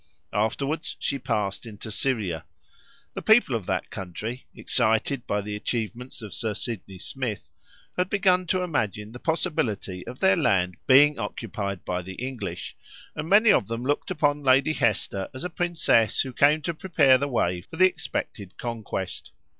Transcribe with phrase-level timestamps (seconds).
[0.33, 2.43] Afterwards she passed into Syria.
[3.13, 7.51] The people of that country, excited by the achievements of Sir Sidney Smith,
[7.97, 12.75] had begun to imagine the possibility of their land being occupied by the English,
[13.15, 17.19] and many of them looked upon Lady Hester as a princess who came to prepare
[17.19, 19.31] the way for the expected conquest.